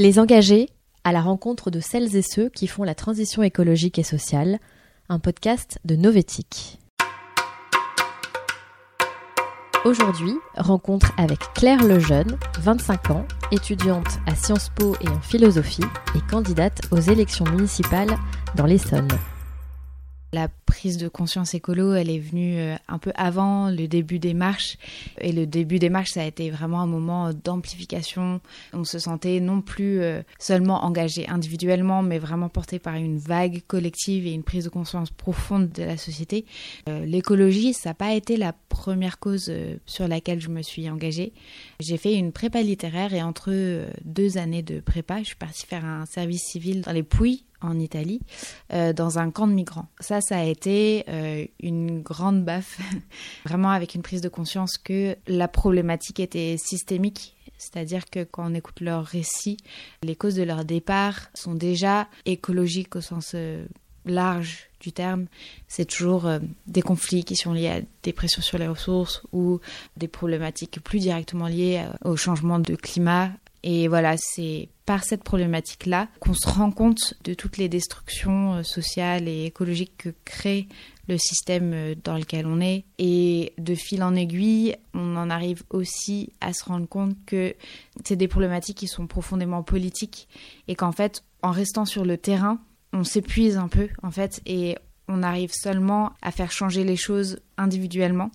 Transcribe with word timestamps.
Les 0.00 0.18
engagés 0.18 0.70
à 1.04 1.12
la 1.12 1.20
rencontre 1.20 1.70
de 1.70 1.78
celles 1.78 2.16
et 2.16 2.22
ceux 2.22 2.48
qui 2.48 2.68
font 2.68 2.84
la 2.84 2.94
transition 2.94 3.42
écologique 3.42 3.98
et 3.98 4.02
sociale, 4.02 4.58
un 5.10 5.18
podcast 5.18 5.78
de 5.84 5.94
Novétique. 5.94 6.78
Aujourd'hui, 9.84 10.32
rencontre 10.56 11.12
avec 11.18 11.38
Claire 11.54 11.84
Lejeune, 11.84 12.38
25 12.60 13.10
ans, 13.10 13.26
étudiante 13.52 14.20
à 14.26 14.34
Sciences 14.34 14.70
Po 14.74 14.96
et 15.02 15.08
en 15.10 15.20
philosophie 15.20 15.84
et 16.16 16.30
candidate 16.30 16.80
aux 16.92 17.00
élections 17.00 17.44
municipales 17.44 18.16
dans 18.56 18.64
l'Essonne. 18.64 19.08
La 20.32 20.48
prise 20.66 20.96
de 20.96 21.08
conscience 21.08 21.54
écolo, 21.54 21.92
elle 21.94 22.08
est 22.08 22.20
venue 22.20 22.58
euh, 22.60 22.76
un 22.86 22.98
peu 22.98 23.10
avant 23.16 23.68
le 23.68 23.88
début 23.88 24.20
des 24.20 24.32
marches. 24.32 24.76
Et 25.20 25.32
le 25.32 25.44
début 25.44 25.80
des 25.80 25.90
marches, 25.90 26.10
ça 26.10 26.22
a 26.22 26.24
été 26.24 26.50
vraiment 26.50 26.80
un 26.80 26.86
moment 26.86 27.32
d'amplification. 27.32 28.40
On 28.72 28.84
se 28.84 29.00
sentait 29.00 29.40
non 29.40 29.60
plus 29.60 30.00
euh, 30.00 30.22
seulement 30.38 30.84
engagé 30.84 31.28
individuellement, 31.28 32.02
mais 32.02 32.20
vraiment 32.20 32.48
porté 32.48 32.78
par 32.78 32.94
une 32.94 33.18
vague 33.18 33.62
collective 33.66 34.26
et 34.26 34.32
une 34.32 34.44
prise 34.44 34.64
de 34.64 34.68
conscience 34.68 35.10
profonde 35.10 35.70
de 35.72 35.82
la 35.82 35.96
société. 35.96 36.44
Euh, 36.88 37.04
l'écologie, 37.04 37.72
ça 37.72 37.90
n'a 37.90 37.94
pas 37.94 38.14
été 38.14 38.36
la 38.36 38.52
première 38.70 39.18
cause 39.18 39.52
sur 39.84 40.08
laquelle 40.08 40.40
je 40.40 40.48
me 40.48 40.62
suis 40.62 40.88
engagée. 40.88 41.34
J'ai 41.80 41.98
fait 41.98 42.14
une 42.14 42.32
prépa 42.32 42.62
littéraire 42.62 43.12
et 43.12 43.22
entre 43.22 43.52
deux 44.04 44.38
années 44.38 44.62
de 44.62 44.80
prépa, 44.80 45.18
je 45.18 45.24
suis 45.24 45.36
partie 45.36 45.66
faire 45.66 45.84
un 45.84 46.06
service 46.06 46.44
civil 46.44 46.80
dans 46.80 46.92
les 46.92 47.02
Pouilles 47.02 47.44
en 47.60 47.78
Italie, 47.78 48.20
euh, 48.72 48.92
dans 48.92 49.18
un 49.18 49.30
camp 49.30 49.46
de 49.46 49.52
migrants. 49.52 49.88
Ça, 50.00 50.20
ça 50.20 50.38
a 50.38 50.44
été 50.44 51.04
euh, 51.08 51.44
une 51.60 52.00
grande 52.00 52.44
baffe, 52.44 52.80
vraiment 53.44 53.70
avec 53.70 53.94
une 53.94 54.02
prise 54.02 54.20
de 54.20 54.28
conscience 54.28 54.78
que 54.78 55.16
la 55.26 55.48
problématique 55.48 56.20
était 56.20 56.56
systémique. 56.58 57.36
C'est-à-dire 57.58 58.08
que 58.08 58.24
quand 58.24 58.50
on 58.50 58.54
écoute 58.54 58.80
leurs 58.80 59.04
récits, 59.04 59.58
les 60.02 60.16
causes 60.16 60.36
de 60.36 60.42
leur 60.42 60.64
départ 60.64 61.28
sont 61.34 61.54
déjà 61.54 62.08
écologiques 62.24 62.96
au 62.96 63.02
sens 63.02 63.32
euh, 63.34 63.66
large 64.06 64.69
du 64.80 64.92
terme. 64.92 65.26
C'est 65.68 65.84
toujours 65.84 66.28
des 66.66 66.82
conflits 66.82 67.24
qui 67.24 67.36
sont 67.36 67.52
liés 67.52 67.68
à 67.68 67.80
des 68.02 68.12
pressions 68.12 68.42
sur 68.42 68.58
les 68.58 68.66
ressources 68.66 69.22
ou 69.32 69.60
des 69.96 70.08
problématiques 70.08 70.80
plus 70.82 70.98
directement 70.98 71.46
liées 71.46 71.84
au 72.04 72.16
changement 72.16 72.58
de 72.58 72.74
climat, 72.74 73.30
et 73.62 73.88
voilà, 73.88 74.14
c'est 74.16 74.68
par 74.86 75.04
cette 75.04 75.22
problématique-là 75.22 76.08
qu'on 76.18 76.34
se 76.34 76.48
rend 76.48 76.70
compte 76.70 77.14
de 77.24 77.34
toutes 77.34 77.58
les 77.58 77.68
destructions 77.68 78.54
euh, 78.54 78.62
sociales 78.62 79.28
et 79.28 79.44
écologiques 79.44 79.98
que 79.98 80.14
crée 80.24 80.66
le 81.08 81.18
système 81.18 81.72
euh, 81.74 81.94
dans 82.02 82.16
lequel 82.16 82.46
on 82.46 82.60
est. 82.60 82.84
Et 82.98 83.52
de 83.58 83.74
fil 83.74 84.02
en 84.02 84.14
aiguille, 84.14 84.76
on 84.94 85.16
en 85.16 85.28
arrive 85.28 85.62
aussi 85.70 86.32
à 86.40 86.52
se 86.52 86.64
rendre 86.64 86.88
compte 86.88 87.16
que 87.26 87.54
c'est 88.04 88.16
des 88.16 88.28
problématiques 88.28 88.78
qui 88.78 88.88
sont 88.88 89.06
profondément 89.06 89.62
politiques 89.62 90.28
et 90.66 90.74
qu'en 90.74 90.92
fait, 90.92 91.22
en 91.42 91.50
restant 91.50 91.84
sur 91.84 92.04
le 92.04 92.16
terrain, 92.16 92.60
on 92.92 93.04
s'épuise 93.04 93.56
un 93.56 93.68
peu, 93.68 93.88
en 94.02 94.10
fait, 94.10 94.40
et 94.46 94.76
on 95.10 95.22
arrive 95.22 95.52
seulement 95.52 96.12
à 96.22 96.30
faire 96.30 96.52
changer 96.52 96.84
les 96.84 96.96
choses 96.96 97.40
individuellement 97.58 98.30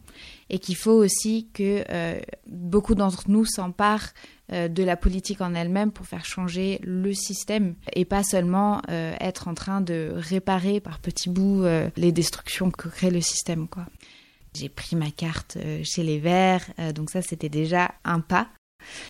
et 0.49 0.59
qu'il 0.59 0.75
faut 0.75 0.91
aussi 0.91 1.47
que 1.53 1.83
euh, 1.89 2.19
beaucoup 2.47 2.95
d'entre 2.95 3.29
nous 3.29 3.45
s'emparent 3.45 4.09
euh, 4.51 4.67
de 4.67 4.83
la 4.83 4.97
politique 4.97 5.41
en 5.41 5.55
elle-même 5.55 5.91
pour 5.91 6.05
faire 6.05 6.25
changer 6.25 6.79
le 6.83 7.13
système 7.13 7.75
et 7.93 8.05
pas 8.05 8.23
seulement 8.23 8.81
euh, 8.89 9.15
être 9.19 9.47
en 9.47 9.53
train 9.53 9.81
de 9.81 10.11
réparer 10.15 10.79
par 10.79 10.99
petits 10.99 11.29
bouts 11.29 11.63
les 11.95 12.11
destructions 12.11 12.69
que 12.71 12.89
crée 12.89 13.09
le 13.09 13.21
système. 13.21 13.67
Quoi. 13.67 13.85
J'ai 14.53 14.69
pris 14.69 14.95
ma 14.95 15.11
carte 15.11 15.57
chez 15.83 16.03
les 16.03 16.19
Verts, 16.19 16.67
donc 16.93 17.09
ça 17.09 17.21
c'était 17.21 17.49
déjà 17.49 17.91
un 18.03 18.19
pas. 18.19 18.47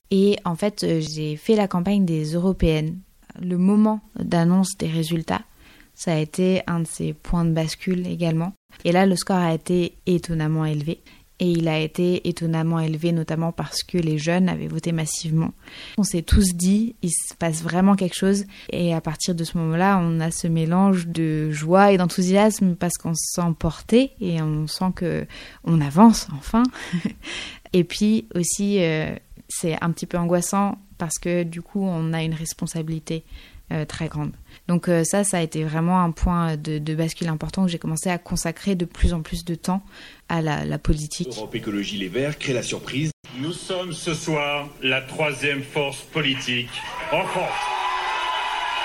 Et 0.10 0.38
en 0.46 0.56
fait, 0.56 0.86
j'ai 1.02 1.36
fait 1.36 1.56
la 1.56 1.68
campagne 1.68 2.06
des 2.06 2.34
européennes. 2.34 3.00
Le 3.42 3.58
moment 3.58 4.02
d'annonce 4.18 4.78
des 4.78 4.88
résultats, 4.88 5.42
ça 5.94 6.14
a 6.14 6.18
été 6.18 6.62
un 6.68 6.82
de 6.82 6.88
ces 6.88 7.14
points 7.14 7.46
de 7.46 7.52
bascule 7.52 8.06
également. 8.08 8.54
Et 8.84 8.92
là, 8.92 9.06
le 9.06 9.16
score 9.16 9.38
a 9.38 9.54
été 9.54 9.98
étonnamment 10.06 10.66
élevé. 10.66 11.02
Et 11.40 11.52
il 11.52 11.68
a 11.68 11.80
été 11.80 12.30
étonnamment 12.30 12.80
élevé, 12.80 13.12
notamment 13.12 13.52
parce 13.52 13.84
que 13.84 13.98
les 13.98 14.18
jeunes 14.18 14.48
avaient 14.48 14.68
voté 14.68 14.94
massivement. 14.94 15.52
On 15.98 16.04
s'est 16.04 16.22
tous 16.22 16.56
dit, 16.56 16.96
il 17.02 17.10
se 17.10 17.34
passe 17.38 17.62
vraiment 17.62 17.96
quelque 17.96 18.16
chose. 18.16 18.46
Et 18.70 18.94
à 18.94 19.02
partir 19.02 19.36
de 19.36 19.44
ce 19.44 19.58
moment-là, 19.58 20.00
on 20.02 20.22
a 20.22 20.32
ce 20.32 20.48
mélange 20.48 21.08
de 21.08 21.52
joie 21.52 21.92
et 21.92 21.98
d'enthousiasme 21.98 22.76
parce 22.76 22.94
qu'on 22.94 23.14
se 23.14 23.34
sent 23.34 23.54
porté 23.60 24.12
et 24.22 24.42
on 24.42 24.68
sent 24.68 24.92
que 24.96 25.26
on 25.66 25.82
avance 25.82 26.30
enfin. 26.38 26.64
et 27.74 27.84
puis 27.84 28.30
aussi, 28.34 28.78
euh, 28.80 29.14
c'est 29.60 29.82
un 29.82 29.92
petit 29.92 30.06
peu 30.06 30.18
angoissant 30.18 30.78
parce 30.98 31.18
que 31.18 31.44
du 31.44 31.62
coup, 31.62 31.84
on 31.84 32.14
a 32.14 32.24
une 32.24 32.34
responsabilité 32.34 33.24
euh, 33.72 33.84
très 33.86 34.08
grande. 34.08 34.32
Donc 34.68 34.88
euh, 34.90 35.04
ça, 35.04 35.24
ça 35.24 35.38
a 35.38 35.42
été 35.42 35.64
vraiment 35.64 36.00
un 36.02 36.12
point 36.12 36.56
de, 36.56 36.94
bascule 36.94 37.30
important 37.30 37.64
où 37.64 37.68
j'ai 37.68 37.80
commencé 37.80 38.10
à 38.10 38.18
consacrer 38.18 38.76
de 38.76 38.86
plus 38.86 39.14
en 39.14 39.22
plus 39.22 39.44
de 39.44 39.56
temps 39.56 39.82
à 40.30 40.42
la, 40.42 40.78
politique. 40.78 41.30
Europe 41.36 41.56
Écologie 41.56 41.98
Les 41.98 42.10
Verts 42.10 42.38
crée 42.38 42.54
la 42.54 42.64
surprise. 42.64 43.12
Nous 43.40 43.54
sommes 43.54 43.92
ce 43.92 44.14
soir 44.14 44.70
la 44.84 45.02
troisième 45.02 45.64
force 45.64 46.02
politique 46.02 46.70
en 47.12 47.24
France. 47.24 47.75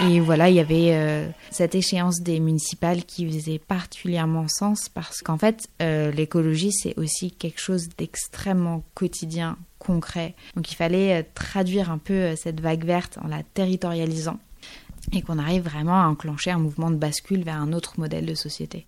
Et 0.08 0.20
voilà, 0.20 0.48
il 0.48 0.56
y 0.56 0.60
avait 0.60 0.94
euh, 0.94 1.28
cette 1.50 1.74
échéance 1.74 2.20
des 2.20 2.40
municipales 2.40 3.04
qui 3.04 3.30
faisait 3.30 3.58
particulièrement 3.58 4.46
sens 4.48 4.88
parce 4.88 5.20
qu'en 5.20 5.36
fait, 5.36 5.68
euh, 5.82 6.10
l'écologie, 6.10 6.72
c'est 6.72 6.98
aussi 6.98 7.32
quelque 7.32 7.60
chose 7.60 7.88
d'extrêmement 7.98 8.82
quotidien, 8.94 9.58
concret. 9.78 10.34
Donc 10.56 10.72
il 10.72 10.74
fallait 10.74 11.24
traduire 11.34 11.90
un 11.90 11.98
peu 11.98 12.34
cette 12.36 12.60
vague 12.60 12.84
verte 12.84 13.18
en 13.22 13.28
la 13.28 13.42
territorialisant 13.42 14.38
et 15.12 15.22
qu'on 15.22 15.38
arrive 15.38 15.62
vraiment 15.62 16.00
à 16.00 16.06
enclencher 16.06 16.50
un 16.50 16.58
mouvement 16.58 16.90
de 16.90 16.96
bascule 16.96 17.42
vers 17.42 17.56
un 17.56 17.72
autre 17.72 17.98
modèle 17.98 18.26
de 18.26 18.34
société. 18.34 18.86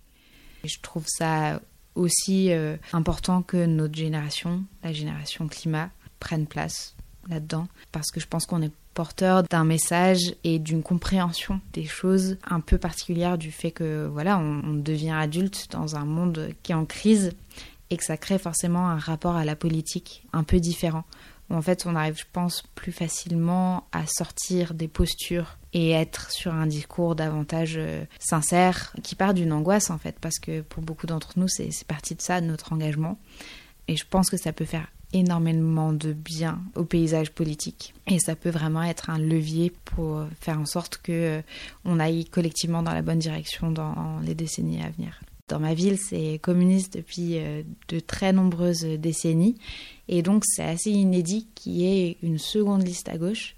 je 0.65 0.79
trouve 0.81 1.05
ça 1.07 1.61
aussi 1.95 2.53
euh, 2.53 2.77
important 2.93 3.43
que 3.43 3.67
notre 3.67 3.95
génération, 3.95 4.65
la 4.83 4.93
génération 4.93 5.49
climat, 5.49 5.91
prenne 6.21 6.47
place 6.47 6.95
là-dedans, 7.29 7.69
parce 7.91 8.11
que 8.11 8.21
je 8.21 8.27
pense 8.27 8.47
qu'on 8.47 8.63
est 8.63 8.73
porteur 8.95 9.43
d'un 9.45 9.65
message 9.65 10.35
et 10.45 10.59
d'une 10.59 10.83
compréhension 10.83 11.61
des 11.73 11.85
choses 11.85 12.37
un 12.49 12.61
peu 12.61 12.79
particulière 12.79 13.39
du 13.39 13.51
fait 13.51 13.71
que 13.71 14.09
voilà, 14.13 14.39
on, 14.39 14.75
devient 14.75 15.11
adulte 15.11 15.69
dans 15.71 15.97
un 15.97 16.05
monde 16.05 16.51
qui 16.63 16.73
est 16.73 16.77
en 16.77 16.85
crise 16.85 17.33
et 17.91 17.97
que 17.97 18.05
ça 18.05 18.17
crée 18.17 18.39
forcément 18.39 18.89
un 18.89 18.99
rapport 18.99 19.37
à 19.37 19.45
la 19.45 19.57
politique 19.57 20.25
un 20.33 20.45
peu 20.45 20.61
différent 20.61 21.05
en 21.53 21.63
fait 21.63 21.87
on 21.87 21.95
arrive, 21.95 22.19
je 22.19 22.25
pense, 22.33 22.63
plus 22.75 22.93
facilement 22.93 23.87
à 23.93 24.07
sortir 24.07 24.75
des 24.75 24.89
postures 24.89 25.59
et 25.73 25.91
être 25.91 26.31
sur 26.31 26.53
un 26.53 26.67
discours 26.67 27.15
davantage 27.15 27.75
euh, 27.77 28.05
sincère 28.19 28.95
qui 29.03 29.15
part 29.15 29.35
d'une 29.35 29.53
angoisse 29.53 29.91
en 29.91 29.99
fait, 29.99 30.17
parce 30.21 30.39
que 30.39 30.61
pour 30.63 30.83
beaucoup 30.83 31.07
d'entre 31.07 31.39
nous, 31.39 31.49
c'est 31.49 31.71
parti 31.87 32.15
de 32.15 32.23
ça, 32.23 32.41
notre 32.41 32.73
engagement. 32.73 33.19
Et 33.89 33.97
je 33.97 34.05
pense 34.09 34.31
que 34.31 34.37
ça 34.37 34.53
peut 34.53 34.65
faire 34.65 34.87
énormément 35.13 35.93
de 35.93 36.13
bien 36.13 36.61
au 36.75 36.85
paysage 36.85 37.31
politique 37.33 37.95
et 38.07 38.19
ça 38.19 38.37
peut 38.37 38.51
vraiment 38.51 38.83
être 38.83 39.11
un 39.11 39.19
levier 39.19 39.73
pour 39.85 40.25
faire 40.41 40.59
en 40.59 40.67
sorte 40.67 40.99
que 40.99 41.13
euh, 41.13 41.43
on 41.85 42.01
aille 42.01 42.25
collectivement 42.25 42.83
dans 42.83 42.93
la 42.93 43.03
bonne 43.03 43.19
direction 43.19 43.71
dans 43.71 44.21
les 44.25 44.35
décennies 44.35 44.83
à 44.83 44.91
venir. 44.91 45.21
Dans 45.49 45.61
ma 45.61 45.75
ville, 45.75 45.99
c'est 45.99 46.39
communiste 46.43 46.97
depuis 46.97 47.39
euh, 47.39 47.63
de 47.89 48.01
très 48.01 48.33
nombreuses 48.33 48.85
décennies. 48.85 49.57
Et 50.09 50.23
donc, 50.23 50.45
c'est 50.47 50.65
assez 50.65 50.91
inédit 50.91 51.47
qu'il 51.55 51.73
y 51.73 51.85
ait 51.85 52.17
une 52.23 52.39
seconde 52.39 52.87
liste 52.87 53.09
à 53.09 53.19
gauche. 53.19 53.55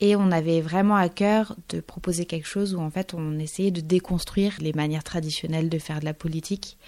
Et 0.00 0.16
on 0.16 0.30
avait 0.30 0.62
vraiment 0.62 0.96
à 0.96 1.10
cœur 1.10 1.56
de 1.68 1.80
proposer 1.80 2.24
quelque 2.24 2.48
chose 2.48 2.74
où, 2.74 2.80
en 2.80 2.90
fait, 2.90 3.12
on 3.12 3.38
essayait 3.38 3.70
de 3.70 3.82
déconstruire 3.82 4.54
les 4.60 4.72
manières 4.72 5.04
traditionnelles 5.04 5.68
de 5.68 5.78
faire 5.78 6.00
de 6.00 6.06
la 6.06 6.14
politique. 6.14 6.78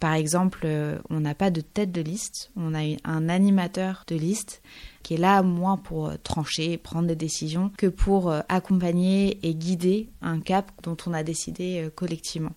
Par 0.00 0.14
exemple, 0.14 0.60
euh, 0.64 0.98
on 1.10 1.20
n'a 1.20 1.34
pas 1.34 1.50
de 1.50 1.60
tête 1.60 1.92
de 1.92 2.00
liste, 2.00 2.50
on 2.56 2.74
a 2.74 2.80
un 3.04 3.28
animateur 3.28 4.04
de 4.06 4.16
liste 4.16 4.62
qui 5.02 5.14
est 5.14 5.18
là 5.18 5.42
moins 5.42 5.76
pour 5.76 6.08
euh, 6.08 6.14
trancher, 6.22 6.76
prendre 6.78 7.08
des 7.08 7.16
décisions, 7.16 7.70
que 7.76 7.86
pour 7.86 8.32
accompagner 8.48 9.38
et 9.42 9.54
guider 9.54 10.08
un 10.20 10.40
cap 10.40 10.70
dont 10.82 10.96
on 11.06 11.14
a 11.14 11.22
décidé 11.22 11.88
collectivement 11.94 12.52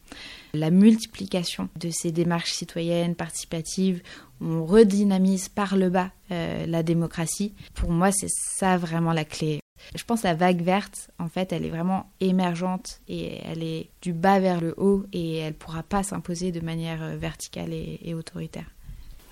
la 0.54 0.72
multiplication 0.72 1.70
de 1.80 1.90
ces 1.92 2.12
démarches 2.12 2.54
citoyennes, 2.54 3.16
participatives, 3.16 4.02
on 4.42 4.66
redynamise 4.66 5.50
par 5.50 5.76
le 5.76 5.90
bas 5.90 6.12
euh, 6.32 6.66
la 6.66 6.84
démocratie. 6.84 7.54
Pour 7.74 7.92
moi, 7.92 8.12
c'est 8.12 8.30
ça 8.30 8.78
vraiment 8.78 9.14
la 9.14 9.26
clé. 9.26 9.60
Je 9.96 10.04
pense 10.04 10.22
que 10.22 10.28
la 10.28 10.36
vague 10.36 10.62
verte, 10.62 11.10
en 11.20 11.30
fait, 11.30 11.52
elle 11.52 11.66
est 11.66 11.70
vraiment 11.70 12.12
émergente 12.20 13.02
et 13.08 13.40
elle 13.46 13.64
est 13.64 13.90
du 14.02 14.14
bas 14.14 14.40
vers 14.40 14.62
le 14.62 14.74
haut 14.78 15.06
et 15.14 15.38
elle 15.38 15.54
ne 15.54 15.58
pourra 15.58 15.84
pas 15.84 16.04
s'imposer 16.04 16.52
de 16.52 16.60
manière 16.60 17.02
euh, 17.02 17.18
verticale 17.18 17.74
et, 17.74 18.00
et 18.04 18.14
autoritaire. 18.14 18.70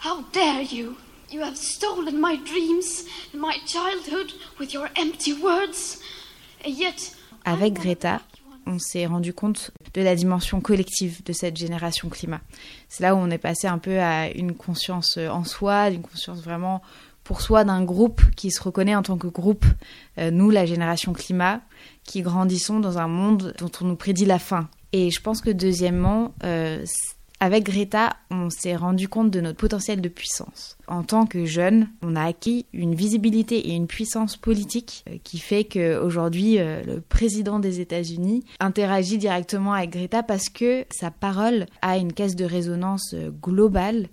How 0.03 0.23
dare 0.33 0.61
you! 0.61 0.95
You 1.29 1.41
have 1.41 1.57
stolen 1.57 2.21
my 2.21 2.37
dreams 2.37 3.03
and 3.33 3.39
my 3.39 3.55
childhood 3.65 4.31
with 4.59 4.73
your 4.73 4.87
empty 4.95 5.33
words. 5.33 5.99
And 6.65 6.69
yet, 6.69 7.13
Avec 7.43 7.73
Greta, 7.73 8.21
on 8.65 8.79
s'est 8.79 9.05
rendu 9.05 9.33
compte 9.33 9.71
de 9.93 10.01
la 10.01 10.15
dimension 10.15 10.61
collective 10.61 11.23
de 11.23 11.33
cette 11.33 11.57
génération 11.57 12.07
climat. 12.07 12.41
C'est 12.87 13.03
là 13.03 13.13
où 13.13 13.17
on 13.17 13.29
est 13.29 13.37
passé 13.37 13.67
un 13.67 13.77
peu 13.77 13.99
à 13.99 14.29
une 14.29 14.53
conscience 14.53 15.17
en 15.17 15.43
soi, 15.43 15.89
une 15.89 16.01
conscience 16.01 16.39
vraiment 16.39 16.81
pour 17.27 17.41
soi 17.41 17.65
d'un 17.65 17.83
groupe 17.83 18.21
qui 18.37 18.51
se 18.51 18.63
reconnaît 18.63 18.95
en 18.95 19.01
tant 19.01 19.17
que 19.17 19.27
groupe, 19.27 19.65
euh, 20.17 20.31
nous, 20.31 20.49
la 20.49 20.65
génération 20.65 21.11
climat, 21.11 21.59
qui 22.05 22.21
grandissons 22.21 22.79
dans 22.79 22.99
un 22.99 23.09
monde 23.09 23.53
dont 23.59 23.69
on 23.81 23.85
nous 23.85 23.97
prédit 23.97 24.23
la 24.23 24.39
fin. 24.39 24.69
Et 24.93 25.11
je 25.11 25.19
pense 25.19 25.41
que 25.41 25.49
deuxièmement, 25.49 26.33
euh, 26.45 26.85
avec 27.41 27.65
Greta, 27.65 28.15
on 28.31 28.49
s'est 28.49 28.77
rendu 28.77 29.09
compte 29.09 29.29
de 29.29 29.41
notre 29.41 29.57
potentiel 29.57 29.99
de 29.99 30.07
puissance. 30.07 30.77
En 30.87 31.03
tant 31.03 31.25
que 31.25 31.45
jeune, 31.45 31.89
on 32.01 32.15
a 32.15 32.23
acquis 32.23 32.65
une 32.71 32.95
visibilité 32.95 33.57
et 33.57 33.73
une 33.73 33.87
puissance 33.87 34.37
politique 34.37 35.03
euh, 35.09 35.17
qui 35.23 35.37
fait 35.37 35.65
qu'aujourd'hui, 35.65 36.59
euh, 36.59 36.81
le 36.83 37.01
président 37.01 37.59
des 37.59 37.81
États-Unis 37.81 38.45
interagit 38.61 39.17
directement 39.17 39.73
avec 39.73 39.89
Greta 39.89 40.23
parce 40.23 40.47
que 40.47 40.85
sa 40.89 41.11
parole 41.11 41.65
a 41.81 41.97
une 41.97 42.13
caisse 42.13 42.37
de 42.37 42.45
résonance 42.45 43.13
globale. 43.41 44.07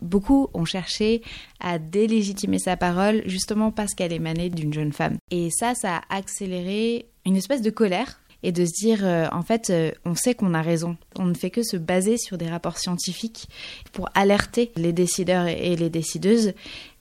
Beaucoup 0.00 0.48
ont 0.54 0.64
cherché 0.64 1.22
à 1.60 1.78
délégitimer 1.78 2.58
sa 2.58 2.76
parole 2.76 3.22
justement 3.26 3.70
parce 3.70 3.94
qu'elle 3.94 4.12
émanait 4.12 4.50
d'une 4.50 4.72
jeune 4.72 4.92
femme. 4.92 5.16
Et 5.30 5.50
ça, 5.50 5.74
ça 5.74 5.96
a 5.96 6.16
accéléré 6.16 7.06
une 7.24 7.36
espèce 7.36 7.62
de 7.62 7.70
colère 7.70 8.20
et 8.42 8.52
de 8.52 8.64
se 8.64 8.72
dire, 8.72 9.00
euh, 9.02 9.26
en 9.32 9.42
fait, 9.42 9.70
euh, 9.70 9.90
on 10.04 10.14
sait 10.14 10.34
qu'on 10.34 10.54
a 10.54 10.62
raison. 10.62 10.96
On 11.18 11.24
ne 11.24 11.34
fait 11.34 11.50
que 11.50 11.62
se 11.62 11.76
baser 11.76 12.16
sur 12.16 12.38
des 12.38 12.48
rapports 12.48 12.78
scientifiques 12.78 13.48
pour 13.92 14.08
alerter 14.14 14.72
les 14.76 14.92
décideurs 14.92 15.48
et 15.48 15.74
les 15.74 15.90
décideuses. 15.90 16.52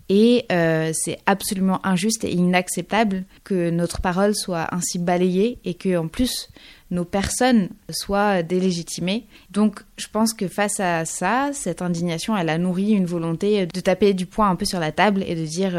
Et 0.09 0.45
euh, 0.51 0.91
c'est 0.93 1.19
absolument 1.25 1.85
injuste 1.85 2.23
et 2.23 2.31
inacceptable 2.31 3.25
que 3.43 3.69
notre 3.69 4.01
parole 4.01 4.35
soit 4.35 4.73
ainsi 4.73 4.99
balayée 4.99 5.59
et 5.65 5.73
que, 5.73 5.97
en 5.97 6.07
plus, 6.07 6.49
nos 6.91 7.05
personnes 7.05 7.69
soient 7.89 8.43
délégitimées. 8.43 9.25
Donc, 9.51 9.81
je 9.97 10.07
pense 10.07 10.33
que 10.33 10.47
face 10.47 10.79
à 10.79 11.05
ça, 11.05 11.49
cette 11.53 11.81
indignation, 11.81 12.37
elle 12.37 12.49
a 12.49 12.57
nourri 12.57 12.91
une 12.91 13.05
volonté 13.05 13.65
de 13.65 13.79
taper 13.79 14.13
du 14.13 14.25
poing 14.25 14.49
un 14.49 14.55
peu 14.55 14.65
sur 14.65 14.79
la 14.79 14.91
table 14.91 15.23
et 15.25 15.35
de 15.35 15.45
dire 15.45 15.77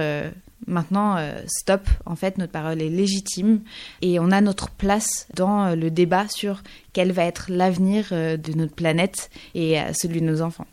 Maintenant, 0.67 1.17
euh, 1.17 1.39
stop, 1.47 1.83
en 2.07 2.17
fait, 2.17 2.39
notre 2.39 2.53
parole 2.53 2.83
est 2.83 2.89
légitime 2.89 3.61
et 4.03 4.19
on 4.19 4.33
a 4.33 4.41
notre 4.41 4.71
place 4.71 5.29
dans 5.35 5.65
euh, 5.65 5.75
le 5.77 5.91
débat 5.91 6.27
sur 6.29 6.63
quel 6.93 7.13
va 7.13 7.25
être 7.25 7.47
l'avenir 7.51 8.09
euh, 8.11 8.37
de 8.37 8.53
notre 8.53 8.75
planète 8.75 9.31
et 9.55 9.79
celui 9.93 10.21
de 10.21 10.27
nos 10.27 10.43
enfants. 10.43 10.67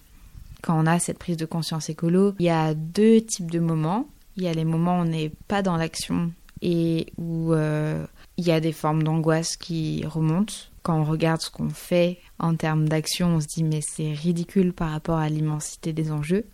Quand 0.61 0.81
on 0.81 0.87
a 0.87 0.97
cette 0.97 1.19
prise 1.19 1.37
de 1.37 1.45
conscience 1.45 1.89
écolo, 1.89 2.33
il 2.39 2.45
y 2.45 2.49
a 2.49 2.73
deux 2.73 3.21
types 3.21 3.51
de 3.51 3.59
moments. 3.59 4.07
Il 4.37 4.43
y 4.43 4.47
a 4.47 4.53
les 4.53 4.65
moments 4.65 4.99
où 4.99 5.01
on 5.01 5.05
n'est 5.05 5.31
pas 5.47 5.61
dans 5.61 5.77
l'action 5.77 6.31
et 6.61 7.07
où 7.17 7.53
il 7.53 8.45
y 8.45 8.51
a 8.51 8.59
des 8.59 8.71
formes 8.71 9.03
d'angoisse 9.03 9.57
qui 9.57 10.05
remontent. 10.05 10.53
Quand 10.81 10.99
on 10.99 11.05
regarde 11.05 11.41
ce 11.41 11.49
qu'on 11.49 11.69
fait 11.69 12.19
en 12.39 12.55
termes 12.55 12.89
d'action, 12.89 13.35
on 13.35 13.39
se 13.39 13.47
dit 13.47 13.63
mais 13.63 13.79
c'est 13.81 14.13
ridicule 14.13 14.73
par 14.73 14.91
rapport 14.91 15.17
à 15.17 15.29
l'immensité 15.29 15.93
des 15.93 16.11
enjeux. 16.11 16.45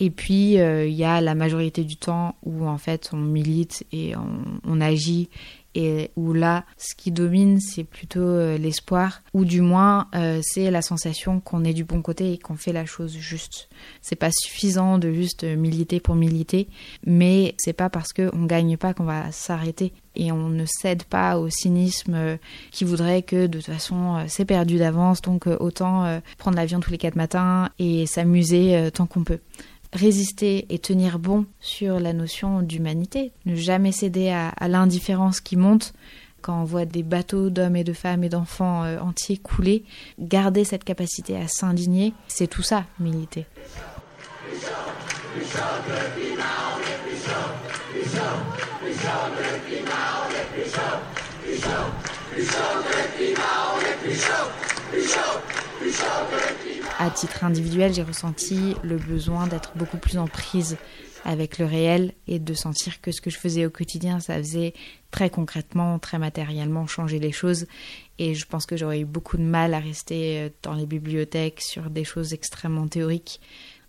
Et 0.00 0.08
puis, 0.08 0.58
euh, 0.58 0.86
il 0.86 0.94
y 0.94 1.04
a 1.04 1.20
la 1.20 1.34
majorité 1.34 1.84
du 1.84 1.96
temps 1.96 2.34
où, 2.42 2.66
en 2.66 2.78
fait, 2.78 3.10
on 3.12 3.18
milite 3.18 3.84
et 3.92 4.14
on, 4.66 4.80
agit 4.80 5.28
et 5.74 6.10
où 6.16 6.32
là, 6.32 6.64
ce 6.76 6.94
qui 6.94 7.10
domine, 7.10 7.60
c'est 7.60 7.84
plutôt 7.84 8.20
euh, 8.20 8.58
l'espoir, 8.58 9.22
ou 9.34 9.44
du 9.44 9.60
moins, 9.60 10.08
euh, 10.14 10.40
c'est 10.42 10.70
la 10.70 10.82
sensation 10.82 11.40
qu'on 11.40 11.64
est 11.64 11.72
du 11.72 11.84
bon 11.84 12.02
côté 12.02 12.32
et 12.32 12.38
qu'on 12.38 12.56
fait 12.56 12.72
la 12.72 12.86
chose 12.86 13.16
juste. 13.16 13.68
C'est 14.02 14.16
pas 14.16 14.30
suffisant 14.32 14.98
de 14.98 15.12
juste 15.12 15.44
militer 15.44 16.00
pour 16.00 16.14
militer, 16.14 16.68
mais 17.06 17.54
c'est 17.58 17.72
pas 17.72 17.88
parce 17.88 18.12
qu'on 18.12 18.46
gagne 18.46 18.76
pas 18.76 18.94
qu'on 18.94 19.04
va 19.04 19.30
s'arrêter. 19.32 19.92
Et 20.16 20.32
on 20.32 20.48
ne 20.48 20.64
cède 20.66 21.04
pas 21.04 21.38
au 21.38 21.48
cynisme 21.48 22.36
qui 22.72 22.84
voudrait 22.84 23.22
que 23.22 23.46
de 23.46 23.58
toute 23.58 23.72
façon 23.72 24.24
c'est 24.26 24.44
perdu 24.44 24.76
d'avance, 24.76 25.22
donc 25.22 25.46
autant 25.46 26.20
prendre 26.36 26.56
l'avion 26.56 26.80
tous 26.80 26.90
les 26.90 26.98
quatre 26.98 27.14
matins 27.14 27.70
et 27.78 28.06
s'amuser 28.06 28.90
tant 28.92 29.06
qu'on 29.06 29.22
peut 29.22 29.38
résister 29.92 30.66
et 30.68 30.78
tenir 30.78 31.18
bon 31.18 31.46
sur 31.60 32.00
la 32.00 32.12
notion 32.12 32.62
d'humanité, 32.62 33.32
ne 33.46 33.54
jamais 33.54 33.92
céder 33.92 34.30
à, 34.30 34.68
l'indifférence 34.68 35.40
qui 35.40 35.56
monte 35.56 35.92
quand 36.42 36.60
on 36.60 36.64
voit 36.64 36.86
des 36.86 37.02
bateaux 37.02 37.50
d'hommes 37.50 37.76
et 37.76 37.84
de 37.84 37.92
femmes 37.92 38.24
et 38.24 38.30
d'enfants 38.30 38.84
euh, 38.84 38.98
entiers 38.98 39.36
couler, 39.36 39.84
garder 40.18 40.64
cette 40.64 40.84
capacité 40.84 41.36
à 41.36 41.48
s'indigner, 41.48 42.14
c'est 42.28 42.46
tout 42.46 42.62
ça, 42.62 42.84
militer. 42.98 43.46
À 56.98 57.10
titre 57.10 57.44
individuel, 57.44 57.94
j'ai 57.94 58.02
ressenti 58.02 58.74
le 58.82 58.96
besoin 58.96 59.46
d'être 59.46 59.72
beaucoup 59.76 59.96
plus 59.96 60.18
en 60.18 60.26
prise 60.26 60.76
avec 61.24 61.58
le 61.58 61.66
réel 61.66 62.12
et 62.26 62.38
de 62.38 62.54
sentir 62.54 63.00
que 63.00 63.12
ce 63.12 63.20
que 63.20 63.30
je 63.30 63.38
faisais 63.38 63.66
au 63.66 63.70
quotidien, 63.70 64.20
ça 64.20 64.36
faisait 64.36 64.74
très 65.10 65.30
concrètement, 65.30 65.98
très 65.98 66.18
matériellement 66.18 66.86
changer 66.86 67.18
les 67.18 67.32
choses. 67.32 67.66
Et 68.18 68.34
je 68.34 68.46
pense 68.46 68.66
que 68.66 68.76
j'aurais 68.76 69.00
eu 69.00 69.04
beaucoup 69.04 69.36
de 69.36 69.42
mal 69.42 69.74
à 69.74 69.78
rester 69.78 70.40
euh, 70.40 70.48
dans 70.62 70.74
les 70.74 70.86
bibliothèques 70.86 71.60
sur 71.60 71.90
des 71.90 72.04
choses 72.04 72.32
extrêmement 72.32 72.86
théoriques. 72.86 73.40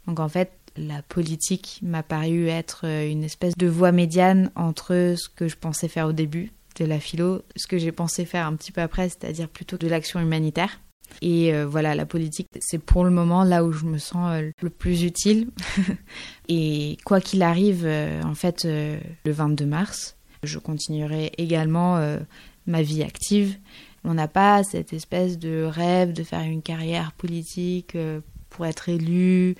Donc 0.07 0.19
en 0.19 0.29
fait, 0.29 0.51
la 0.77 1.01
politique 1.01 1.79
m'a 1.81 2.03
paru 2.03 2.47
être 2.47 2.85
euh, 2.85 3.09
une 3.09 3.23
espèce 3.23 3.57
de 3.57 3.67
voie 3.67 3.91
médiane 3.91 4.51
entre 4.55 5.15
ce 5.17 5.29
que 5.29 5.47
je 5.47 5.57
pensais 5.57 5.87
faire 5.87 6.07
au 6.07 6.13
début 6.13 6.51
de 6.79 6.85
la 6.85 6.99
philo, 6.99 7.41
ce 7.55 7.67
que 7.67 7.77
j'ai 7.77 7.91
pensé 7.91 8.25
faire 8.25 8.47
un 8.47 8.55
petit 8.55 8.71
peu 8.71 8.81
après, 8.81 9.09
c'est-à-dire 9.09 9.49
plutôt 9.49 9.77
de 9.77 9.87
l'action 9.87 10.19
humanitaire. 10.19 10.79
Et 11.21 11.53
euh, 11.53 11.65
voilà, 11.65 11.95
la 11.95 12.05
politique, 12.05 12.47
c'est 12.59 12.83
pour 12.83 13.03
le 13.03 13.11
moment 13.11 13.43
là 13.43 13.63
où 13.63 13.71
je 13.71 13.85
me 13.85 13.97
sens 13.97 14.31
euh, 14.31 14.51
le 14.61 14.69
plus 14.69 15.03
utile. 15.03 15.49
et 16.49 16.97
quoi 17.05 17.21
qu'il 17.21 17.43
arrive, 17.43 17.83
euh, 17.85 18.21
en 18.23 18.35
fait, 18.35 18.65
le 18.65 19.31
22 19.31 19.65
mars, 19.65 20.15
je 20.43 20.57
continuerai 20.57 21.31
également 21.37 22.17
ma 22.65 22.81
vie 22.81 23.03
active. 23.03 23.57
On 24.03 24.15
n'a 24.15 24.27
pas 24.27 24.63
cette 24.63 24.93
espèce 24.93 25.37
de 25.37 25.63
rêve 25.63 26.13
de 26.13 26.23
faire 26.23 26.41
une 26.41 26.63
carrière 26.63 27.11
politique 27.11 27.95
pour 28.49 28.65
être 28.65 28.89
élu, 28.89 29.55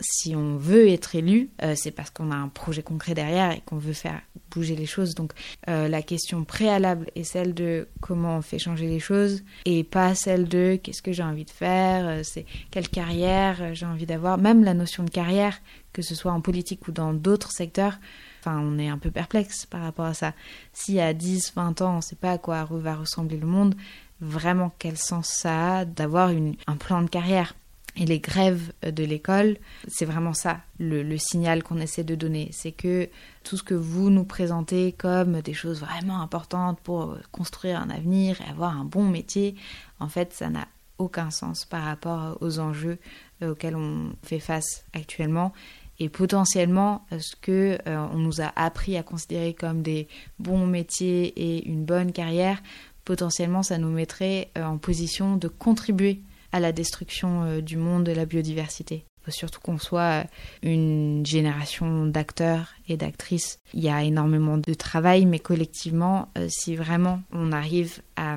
si 0.00 0.34
on 0.34 0.56
veut 0.56 0.88
être 0.88 1.14
élu, 1.14 1.50
euh, 1.62 1.74
c'est 1.76 1.90
parce 1.90 2.10
qu'on 2.10 2.30
a 2.30 2.34
un 2.34 2.48
projet 2.48 2.82
concret 2.82 3.14
derrière 3.14 3.52
et 3.52 3.62
qu'on 3.64 3.78
veut 3.78 3.92
faire 3.92 4.20
bouger 4.50 4.74
les 4.74 4.86
choses. 4.86 5.14
Donc 5.14 5.32
euh, 5.68 5.88
la 5.88 6.02
question 6.02 6.44
préalable 6.44 7.06
est 7.14 7.24
celle 7.24 7.54
de 7.54 7.88
comment 8.00 8.38
on 8.38 8.42
fait 8.42 8.58
changer 8.58 8.86
les 8.86 9.00
choses 9.00 9.42
et 9.64 9.84
pas 9.84 10.14
celle 10.14 10.48
de 10.48 10.78
qu'est-ce 10.82 11.02
que 11.02 11.12
j'ai 11.12 11.22
envie 11.22 11.44
de 11.44 11.50
faire, 11.50 12.06
euh, 12.08 12.20
c'est 12.24 12.46
quelle 12.70 12.88
carrière 12.88 13.74
j'ai 13.74 13.86
envie 13.86 14.06
d'avoir. 14.06 14.38
Même 14.38 14.64
la 14.64 14.74
notion 14.74 15.04
de 15.04 15.10
carrière, 15.10 15.60
que 15.92 16.02
ce 16.02 16.14
soit 16.14 16.32
en 16.32 16.40
politique 16.40 16.88
ou 16.88 16.92
dans 16.92 17.12
d'autres 17.12 17.52
secteurs, 17.52 17.98
enfin 18.40 18.58
on 18.60 18.78
est 18.78 18.88
un 18.88 18.98
peu 18.98 19.10
perplexe 19.10 19.66
par 19.66 19.82
rapport 19.82 20.06
à 20.06 20.14
ça. 20.14 20.34
Si 20.72 20.98
à 21.00 21.12
10, 21.12 21.52
20 21.54 21.82
ans 21.82 21.94
on 21.94 21.96
ne 21.96 22.02
sait 22.02 22.16
pas 22.16 22.32
à 22.32 22.38
quoi 22.38 22.66
va 22.70 22.94
ressembler 22.94 23.36
le 23.36 23.46
monde, 23.46 23.74
vraiment 24.20 24.72
quel 24.78 24.96
sens 24.96 25.28
ça 25.28 25.78
a 25.78 25.84
d'avoir 25.84 26.30
un 26.66 26.76
plan 26.76 27.02
de 27.02 27.08
carrière? 27.08 27.54
Et 27.96 28.06
les 28.06 28.20
grèves 28.20 28.72
de 28.82 29.04
l'école, 29.04 29.56
c'est 29.88 30.04
vraiment 30.04 30.32
ça 30.32 30.60
le, 30.78 31.16
signal 31.18 31.62
qu'on 31.62 31.78
essaie 31.78 32.04
de 32.04 32.14
donner. 32.14 32.50
C'est 32.52 32.72
que 32.72 33.08
tout 33.42 33.56
ce 33.56 33.62
que 33.62 33.74
vous 33.74 34.10
nous 34.10 34.24
présentez 34.24 34.92
comme 34.92 35.40
des 35.40 35.54
choses 35.54 35.80
vraiment 35.80 36.20
importantes 36.20 36.78
pour 36.80 37.16
construire 37.32 37.80
un 37.80 37.90
avenir 37.90 38.40
et 38.40 38.50
avoir 38.50 38.76
un 38.76 38.84
bon 38.84 39.04
métier, 39.04 39.56
en 39.98 40.08
fait, 40.08 40.32
ça 40.32 40.50
n'a 40.50 40.68
aucun 40.98 41.30
sens 41.30 41.64
par 41.64 41.84
rapport 41.84 42.38
aux 42.40 42.58
enjeux 42.58 42.98
euh, 43.42 43.52
auxquels 43.52 43.76
on 43.76 44.12
fait 44.22 44.38
face 44.38 44.84
actuellement. 44.92 45.52
Et 45.98 46.08
potentiellement, 46.08 47.04
euh, 47.12 47.18
ce 47.18 47.34
que 47.36 47.78
euh, 47.86 48.06
on 48.12 48.18
nous 48.18 48.40
a 48.40 48.52
appris 48.56 48.96
à 48.96 49.02
considérer 49.02 49.54
comme 49.54 49.82
des 49.82 50.08
bons 50.38 50.66
métiers 50.66 51.26
et 51.36 51.68
une 51.68 51.84
bonne 51.84 52.12
carrière, 52.12 52.62
potentiellement, 53.04 53.62
ça 53.62 53.78
nous 53.78 53.90
mettrait 53.90 54.50
en 54.56 54.78
position 54.78 55.36
de 55.36 55.48
contribuer 55.48 56.22
à 56.52 56.60
la 56.60 56.72
destruction 56.72 57.44
euh, 57.44 57.60
du 57.60 57.76
monde 57.76 58.04
de 58.04 58.12
la 58.12 58.26
biodiversité. 58.26 59.04
Il 59.20 59.24
faut 59.24 59.30
surtout 59.30 59.60
qu'on 59.60 59.78
soit 59.78 60.24
euh, 60.24 60.24
une 60.62 61.24
génération 61.26 62.06
d'acteurs 62.06 62.74
et 62.88 62.96
d'actrices. 62.96 63.58
Il 63.74 63.80
y 63.80 63.88
a 63.88 64.02
énormément 64.02 64.58
de 64.58 64.74
travail, 64.74 65.26
mais 65.26 65.38
collectivement, 65.38 66.28
euh, 66.38 66.46
si 66.48 66.76
vraiment 66.76 67.22
on 67.32 67.52
arrive 67.52 68.00
à 68.16 68.36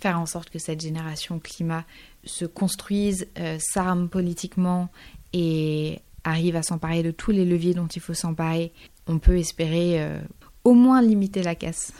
faire 0.00 0.20
en 0.20 0.26
sorte 0.26 0.50
que 0.50 0.58
cette 0.58 0.80
génération 0.80 1.38
climat 1.40 1.84
se 2.24 2.44
construise, 2.44 3.26
s'arme 3.58 4.08
politiquement 4.08 4.88
et 5.32 5.98
arrive 6.22 6.54
à 6.54 6.62
s'emparer 6.62 7.02
de 7.02 7.10
tous 7.10 7.32
les 7.32 7.44
leviers 7.44 7.74
dont 7.74 7.88
il 7.88 8.00
faut 8.00 8.14
s'emparer, 8.14 8.72
on 9.08 9.18
peut 9.18 9.36
espérer 9.36 10.20
au 10.64 10.74
moins 10.74 11.02
limiter 11.02 11.42
la 11.42 11.56
casse. 11.56 11.92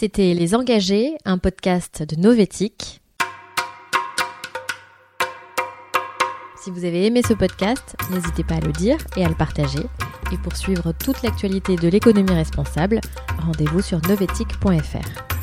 C'était 0.00 0.32
Les 0.32 0.54
Engagés, 0.54 1.16
un 1.24 1.38
podcast 1.38 2.04
de 2.04 2.14
Novétique. 2.14 3.00
Si 6.62 6.70
vous 6.70 6.84
avez 6.84 7.06
aimé 7.06 7.22
ce 7.26 7.34
podcast, 7.34 7.96
n'hésitez 8.12 8.44
pas 8.44 8.54
à 8.54 8.60
le 8.60 8.70
dire 8.70 8.98
et 9.16 9.24
à 9.24 9.28
le 9.28 9.34
partager. 9.34 9.82
Et 10.32 10.36
pour 10.36 10.54
suivre 10.54 10.92
toute 10.92 11.20
l'actualité 11.24 11.74
de 11.74 11.88
l'économie 11.88 12.30
responsable, 12.30 13.00
rendez-vous 13.40 13.82
sur 13.82 14.00
novetic.fr. 14.06 15.37